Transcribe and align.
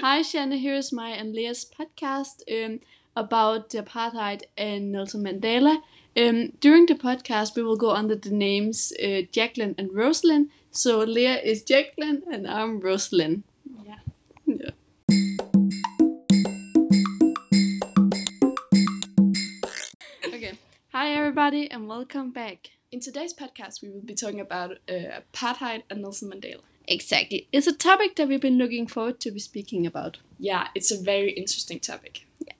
Hi, 0.00 0.22
Shanna. 0.22 0.56
Here's 0.56 0.92
my 0.92 1.10
and 1.10 1.34
Lea's 1.34 1.66
podcast 1.78 2.40
um, 2.50 2.80
about 3.14 3.68
the 3.68 3.82
apartheid 3.82 4.44
and 4.56 4.90
Nelson 4.90 5.22
Mandela. 5.22 5.82
Um, 6.16 6.52
during 6.58 6.86
the 6.86 6.94
podcast, 6.94 7.54
we 7.54 7.62
will 7.62 7.76
go 7.76 7.90
under 7.90 8.16
the 8.16 8.30
names 8.30 8.94
uh, 8.98 9.28
Jacqueline 9.30 9.74
and 9.76 9.92
Rosalind. 9.92 10.48
So 10.70 11.00
Leah 11.00 11.38
is 11.42 11.62
Jacqueline 11.62 12.22
and 12.32 12.48
I'm 12.48 12.80
Rosalind. 12.80 13.42
Yeah. 13.84 13.98
Yeah. 14.46 14.70
Okay. 20.32 20.58
Hi, 20.94 21.10
everybody, 21.10 21.70
and 21.70 21.86
welcome 21.86 22.30
back. 22.30 22.70
In 22.90 23.00
today's 23.00 23.34
podcast, 23.34 23.82
we 23.82 23.90
will 23.90 24.00
be 24.00 24.14
talking 24.14 24.40
about 24.40 24.78
uh, 24.88 25.20
apartheid 25.34 25.82
and 25.90 26.00
Nelson 26.00 26.30
Mandela. 26.30 26.62
Exactly. 26.88 27.46
It's 27.52 27.66
a 27.66 27.72
topic 27.72 28.16
that 28.16 28.28
we've 28.28 28.40
been 28.40 28.58
looking 28.58 28.86
forward 28.86 29.20
to 29.20 29.30
be 29.30 29.38
speaking 29.38 29.86
about. 29.86 30.18
Yeah, 30.38 30.68
it's 30.74 30.90
a 30.90 31.00
very 31.00 31.30
interesting 31.32 31.78
topic. 31.78 32.26
Yeah. 32.46 32.54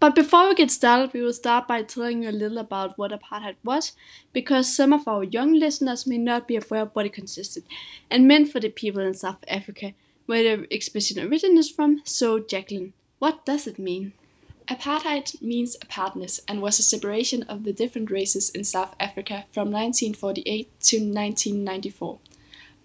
But 0.00 0.14
before 0.14 0.48
we 0.48 0.54
get 0.54 0.70
started, 0.70 1.12
we 1.12 1.20
will 1.20 1.32
start 1.32 1.68
by 1.68 1.82
telling 1.82 2.22
you 2.22 2.30
a 2.30 2.32
little 2.32 2.58
about 2.58 2.96
what 2.96 3.12
apartheid 3.12 3.56
was, 3.62 3.92
because 4.32 4.74
some 4.74 4.92
of 4.92 5.06
our 5.06 5.22
young 5.22 5.52
listeners 5.52 6.06
may 6.06 6.18
not 6.18 6.48
be 6.48 6.56
aware 6.56 6.82
of 6.82 6.90
what 6.92 7.06
it 7.06 7.12
consisted 7.12 7.64
and 8.10 8.26
meant 8.26 8.50
for 8.50 8.60
the 8.60 8.68
people 8.68 9.02
in 9.02 9.14
South 9.14 9.44
Africa, 9.48 9.92
where 10.26 10.56
the 10.56 10.72
expedition 10.72 11.20
originates 11.20 11.70
from. 11.70 12.02
So, 12.04 12.40
Jacqueline, 12.40 12.94
what 13.18 13.44
does 13.44 13.66
it 13.66 13.78
mean? 13.78 14.12
Apartheid 14.68 15.40
means 15.40 15.76
apartness 15.80 16.40
and 16.48 16.60
was 16.60 16.80
a 16.80 16.82
separation 16.82 17.44
of 17.44 17.62
the 17.62 17.72
different 17.72 18.10
races 18.10 18.50
in 18.50 18.64
South 18.64 18.96
Africa 18.98 19.44
from 19.52 19.70
1948 19.70 20.80
to 20.80 20.96
1994, 20.96 22.18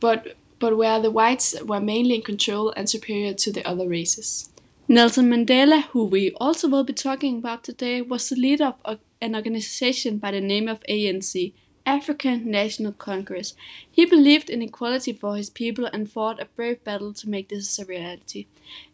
but, 0.01 0.35
but 0.59 0.75
where 0.75 0.99
the 0.99 1.09
whites 1.09 1.55
were 1.63 1.79
mainly 1.79 2.15
in 2.15 2.21
control 2.21 2.73
and 2.75 2.89
superior 2.89 3.33
to 3.35 3.53
the 3.53 3.65
other 3.65 3.87
races. 3.87 4.49
Nelson 4.89 5.29
Mandela, 5.29 5.83
who 5.91 6.03
we 6.03 6.31
also 6.31 6.67
will 6.67 6.83
be 6.83 6.91
talking 6.91 7.37
about 7.37 7.63
today, 7.63 8.01
was 8.01 8.27
the 8.27 8.35
leader 8.35 8.73
of 8.83 8.99
an 9.21 9.35
organization 9.35 10.17
by 10.17 10.31
the 10.31 10.41
name 10.41 10.67
of 10.67 10.83
ANC, 10.89 11.53
African 11.85 12.51
National 12.51 12.91
Congress. 12.91 13.53
He 13.89 14.05
believed 14.05 14.49
in 14.49 14.61
equality 14.61 15.13
for 15.13 15.37
his 15.37 15.49
people 15.49 15.85
and 15.85 16.11
fought 16.11 16.41
a 16.41 16.45
brave 16.45 16.83
battle 16.83 17.13
to 17.13 17.29
make 17.29 17.49
this 17.49 17.79
a 17.79 17.85
reality. 17.85 18.47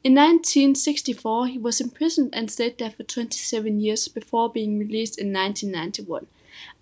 In 0.04 0.14
1964, 0.14 1.48
he 1.48 1.58
was 1.58 1.82
imprisoned 1.82 2.30
and 2.34 2.52
stayed 2.52 2.78
there 2.78 2.92
for 2.92 3.04
27 3.04 3.80
years 3.80 4.08
before 4.08 4.52
being 4.52 4.78
released 4.78 5.18
in 5.18 5.34
1991. 5.34 6.28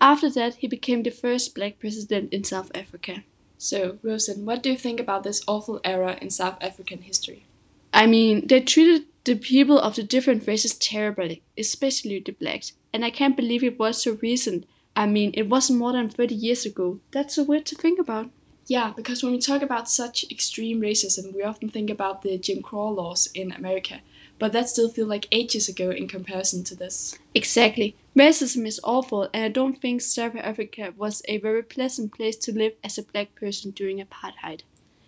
After 0.02 0.30
that, 0.32 0.56
he 0.56 0.68
became 0.68 1.04
the 1.04 1.10
first 1.10 1.56
black 1.56 1.80
president 1.80 2.34
in 2.34 2.44
South 2.44 2.72
Africa. 2.76 3.24
So, 3.58 3.98
Rosen, 4.04 4.46
what 4.46 4.62
do 4.62 4.72
you 4.72 4.78
think 4.78 5.00
about 5.00 5.24
this 5.24 5.44
awful 5.48 5.80
era 5.84 6.18
in 6.22 6.30
South 6.30 6.58
African 6.62 7.02
history? 7.02 7.46
I 7.94 8.06
mean, 8.06 8.48
they 8.48 8.62
treated 8.62 9.06
the 9.24 9.36
people 9.36 9.80
of 9.80 9.96
the 9.96 10.04
different 10.04 10.48
races 10.48 10.76
terribly, 10.78 11.42
especially 11.58 12.20
the 12.20 12.34
blacks, 12.34 12.74
and 12.94 13.04
I 13.04 13.10
can't 13.10 13.36
believe 13.36 13.64
it 13.64 13.80
was 13.80 14.02
so 14.02 14.18
recent. 14.22 14.66
I 14.96 15.08
mean, 15.08 15.32
it 15.34 15.50
wasn't 15.50 15.80
more 15.80 15.94
than 15.94 16.10
30 16.10 16.36
years 16.36 16.66
ago. 16.66 17.00
That's 17.12 17.36
so 17.36 17.44
weird 17.44 17.66
to 17.68 17.76
think 17.76 18.00
about. 18.00 18.30
Yeah, 18.68 18.94
because 18.96 19.22
when 19.24 19.34
we 19.34 19.40
talk 19.40 19.62
about 19.62 19.90
such 19.90 20.26
extreme 20.32 20.82
racism, 20.82 21.34
we 21.34 21.44
often 21.44 21.70
think 21.70 21.90
about 21.90 22.22
the 22.22 22.38
Jim 22.38 22.62
Crow 22.62 22.90
laws 22.90 23.28
in 23.34 23.52
America, 23.52 24.02
but 24.40 24.54
that 24.54 24.70
still 24.70 24.90
feels 24.90 25.10
like 25.10 25.28
ages 25.32 25.70
ago 25.70 25.92
in 25.92 26.08
comparison 26.08 26.64
to 26.66 26.76
this. 26.76 27.18
Exactly. 27.36 27.96
Racism 28.16 28.66
is 28.66 28.80
awful, 28.82 29.28
and 29.34 29.44
I 29.44 29.50
don't 29.50 29.82
think 29.82 30.00
South 30.00 30.38
Africa 30.38 30.94
was 30.96 31.22
a 31.28 31.38
very 31.38 31.62
pleasant 31.62 32.14
place 32.14 32.38
to 32.38 32.54
live 32.54 32.74
as 32.82 32.98
a 32.98 33.04
black 33.04 33.36
person 33.36 33.72
during 33.72 34.00
apartheid. 34.00 34.62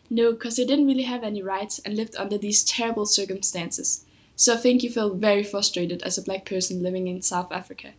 No, 0.09 0.33
because 0.33 0.57
they 0.57 0.65
didn't 0.65 0.87
really 0.87 1.03
have 1.03 1.23
any 1.23 1.41
rights 1.41 1.79
and 1.79 1.95
lived 1.95 2.17
under 2.17 2.37
these 2.37 2.65
terrible 2.65 3.05
circumstances. 3.05 4.03
So 4.35 4.55
I 4.55 4.57
think 4.57 4.83
you 4.83 4.89
feel 4.89 5.15
very 5.15 5.43
frustrated 5.43 6.03
as 6.03 6.17
a 6.17 6.21
black 6.21 6.45
person 6.45 6.83
living 6.83 7.07
in 7.07 7.21
South 7.21 7.49
Africa. 7.49 7.93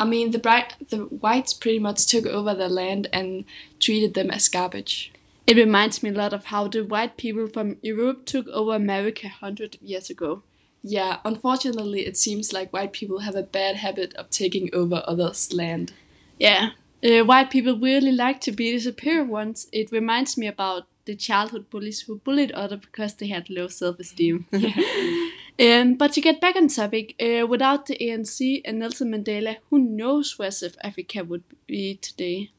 I 0.00 0.06
mean, 0.06 0.30
the 0.30 0.38
bright, 0.38 0.74
the 0.88 1.04
whites 1.04 1.52
pretty 1.52 1.78
much 1.78 2.06
took 2.06 2.24
over 2.24 2.54
their 2.54 2.68
land 2.68 3.08
and 3.12 3.44
treated 3.78 4.14
them 4.14 4.30
as 4.30 4.48
garbage. 4.48 5.12
It 5.46 5.58
reminds 5.58 6.02
me 6.02 6.10
a 6.10 6.14
lot 6.14 6.32
of 6.32 6.46
how 6.46 6.66
the 6.68 6.82
white 6.82 7.18
people 7.18 7.46
from 7.46 7.76
Europe 7.82 8.24
took 8.24 8.48
over 8.48 8.74
America 8.74 9.26
100 9.26 9.78
years 9.82 10.08
ago. 10.08 10.42
Yeah, 10.88 11.18
unfortunately, 11.24 12.06
it 12.06 12.16
seems 12.16 12.52
like 12.52 12.72
white 12.72 12.92
people 12.92 13.18
have 13.18 13.34
a 13.34 13.42
bad 13.42 13.74
habit 13.74 14.14
of 14.14 14.30
taking 14.30 14.70
over 14.72 15.02
others' 15.04 15.52
land. 15.52 15.92
Yeah, 16.38 16.70
uh, 17.02 17.24
white 17.24 17.50
people 17.50 17.76
really 17.76 18.12
like 18.12 18.40
to 18.42 18.52
be 18.52 18.70
the 18.70 18.78
superior 18.78 19.24
ones. 19.24 19.66
It 19.72 19.90
reminds 19.90 20.38
me 20.38 20.46
about 20.46 20.86
the 21.04 21.16
childhood 21.16 21.70
bullies 21.70 22.02
who 22.02 22.18
bullied 22.18 22.52
others 22.52 22.82
because 22.82 23.14
they 23.14 23.26
had 23.26 23.50
low 23.50 23.66
self-esteem. 23.66 24.46
um, 25.60 25.94
but 25.94 26.12
to 26.12 26.20
get 26.20 26.40
back 26.40 26.54
on 26.54 26.68
topic, 26.68 27.16
uh, 27.20 27.48
without 27.48 27.86
the 27.86 27.98
ANC 27.98 28.62
and 28.64 28.78
Nelson 28.78 29.10
Mandela, 29.10 29.56
who 29.70 29.80
knows 29.80 30.38
where 30.38 30.52
South 30.52 30.76
Africa 30.84 31.24
would 31.24 31.42
be 31.66 31.96
today? 31.96 32.52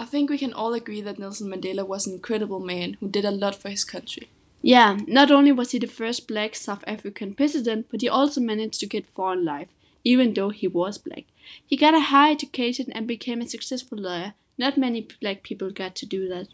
I 0.00 0.04
think 0.04 0.30
we 0.30 0.38
can 0.38 0.52
all 0.52 0.74
agree 0.74 1.00
that 1.00 1.20
Nelson 1.20 1.48
Mandela 1.48 1.86
was 1.86 2.08
an 2.08 2.14
incredible 2.14 2.58
man 2.58 2.96
who 2.98 3.08
did 3.08 3.24
a 3.24 3.30
lot 3.30 3.54
for 3.54 3.68
his 3.68 3.84
country. 3.84 4.30
Yeah, 4.66 4.98
not 5.06 5.30
only 5.30 5.52
was 5.52 5.70
he 5.70 5.78
the 5.78 5.86
first 5.86 6.26
black 6.26 6.56
South 6.56 6.82
African 6.88 7.34
president, 7.34 7.86
but 7.88 8.00
he 8.00 8.08
also 8.08 8.40
managed 8.40 8.80
to 8.80 8.86
get 8.86 9.06
far 9.06 9.34
in 9.34 9.44
life, 9.44 9.68
even 10.02 10.34
though 10.34 10.50
he 10.50 10.66
was 10.66 10.98
black. 10.98 11.22
He 11.64 11.76
got 11.76 11.94
a 11.94 12.10
high 12.10 12.32
education 12.32 12.90
and 12.90 13.06
became 13.06 13.40
a 13.40 13.48
successful 13.48 13.96
lawyer. 13.96 14.34
Not 14.58 14.76
many 14.76 15.06
black 15.20 15.44
people 15.44 15.70
got 15.70 15.94
to 15.94 16.04
do 16.06 16.28
that 16.30 16.48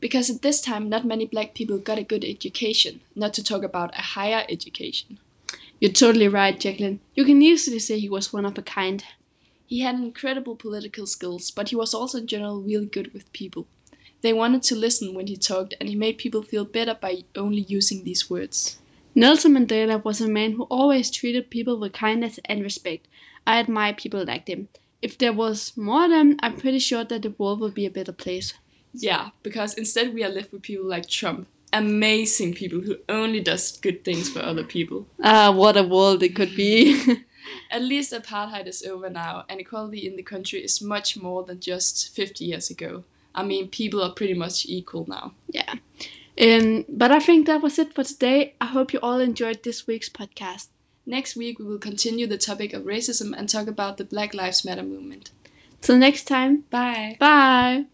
because 0.00 0.30
at 0.30 0.40
this 0.40 0.62
time 0.62 0.88
not 0.88 1.04
many 1.04 1.26
black 1.26 1.52
people 1.54 1.76
got 1.76 1.98
a 1.98 2.02
good 2.02 2.24
education, 2.24 3.02
not 3.14 3.34
to 3.34 3.44
talk 3.44 3.62
about 3.62 3.92
a 3.92 4.16
higher 4.16 4.46
education. 4.48 5.18
You're 5.80 5.92
totally 5.92 6.28
right, 6.28 6.58
Jacqueline. 6.58 7.00
You 7.14 7.26
can 7.26 7.42
easily 7.42 7.78
say 7.78 7.98
he 7.98 8.08
was 8.08 8.32
one 8.32 8.46
of 8.46 8.56
a 8.56 8.62
kind. 8.62 9.04
He 9.66 9.80
had 9.80 9.96
incredible 9.96 10.56
political 10.56 11.06
skills, 11.06 11.50
but 11.50 11.68
he 11.68 11.76
was 11.76 11.92
also 11.92 12.16
in 12.16 12.26
general 12.26 12.62
really 12.62 12.86
good 12.86 13.12
with 13.12 13.30
people. 13.34 13.66
They 14.22 14.32
wanted 14.32 14.62
to 14.64 14.76
listen 14.76 15.14
when 15.14 15.26
he 15.26 15.36
talked, 15.36 15.74
and 15.80 15.88
he 15.88 15.94
made 15.94 16.18
people 16.18 16.42
feel 16.42 16.64
better 16.64 16.94
by 16.94 17.24
only 17.34 17.62
using 17.62 18.04
these 18.04 18.28
words. 18.28 18.78
Nelson 19.14 19.54
Mandela 19.54 20.04
was 20.04 20.20
a 20.20 20.28
man 20.28 20.52
who 20.52 20.64
always 20.64 21.10
treated 21.10 21.50
people 21.50 21.78
with 21.78 21.92
kindness 21.92 22.38
and 22.44 22.62
respect. 22.62 23.08
I 23.46 23.58
admire 23.58 23.94
people 23.94 24.24
like 24.24 24.46
him. 24.46 24.68
If 25.02 25.16
there 25.16 25.32
was 25.32 25.76
more 25.76 26.04
of 26.04 26.10
them, 26.10 26.36
I'm 26.40 26.56
pretty 26.56 26.78
sure 26.78 27.04
that 27.04 27.22
the 27.22 27.34
world 27.38 27.60
would 27.60 27.74
be 27.74 27.86
a 27.86 27.90
better 27.90 28.12
place. 28.12 28.54
Yeah, 28.92 29.30
because 29.42 29.74
instead 29.74 30.12
we 30.14 30.22
are 30.22 30.28
left 30.28 30.52
with 30.52 30.62
people 30.62 30.86
like 30.86 31.08
Trump. 31.08 31.48
Amazing 31.72 32.54
people 32.54 32.80
who 32.80 32.96
only 33.08 33.40
does 33.40 33.78
good 33.78 34.04
things 34.04 34.28
for 34.28 34.40
other 34.40 34.64
people. 34.64 35.06
Ah, 35.22 35.50
what 35.52 35.76
a 35.76 35.84
world 35.84 36.22
it 36.22 36.34
could 36.34 36.54
be. 36.54 37.00
At 37.70 37.82
least 37.82 38.12
apartheid 38.12 38.66
is 38.66 38.82
over 38.82 39.08
now, 39.08 39.44
and 39.48 39.60
equality 39.60 40.06
in 40.06 40.16
the 40.16 40.22
country 40.22 40.60
is 40.60 40.82
much 40.82 41.16
more 41.16 41.44
than 41.44 41.60
just 41.60 42.14
50 42.14 42.44
years 42.44 42.70
ago. 42.70 43.04
I 43.34 43.42
mean, 43.42 43.68
people 43.68 44.02
are 44.02 44.12
pretty 44.12 44.34
much 44.34 44.66
equal 44.66 45.06
now. 45.08 45.32
Yeah. 45.48 45.74
Um, 46.40 46.84
but 46.88 47.12
I 47.12 47.20
think 47.20 47.46
that 47.46 47.62
was 47.62 47.78
it 47.78 47.94
for 47.94 48.04
today. 48.04 48.54
I 48.60 48.66
hope 48.66 48.92
you 48.92 49.00
all 49.02 49.20
enjoyed 49.20 49.62
this 49.62 49.86
week's 49.86 50.08
podcast. 50.08 50.68
Next 51.06 51.36
week, 51.36 51.58
we 51.58 51.64
will 51.64 51.78
continue 51.78 52.26
the 52.26 52.38
topic 52.38 52.72
of 52.72 52.84
racism 52.84 53.36
and 53.36 53.48
talk 53.48 53.66
about 53.66 53.96
the 53.96 54.04
Black 54.04 54.32
Lives 54.34 54.64
Matter 54.64 54.82
movement. 54.82 55.30
Till 55.80 55.98
next 55.98 56.24
time. 56.24 56.64
Bye. 56.70 57.16
Bye. 57.18 57.86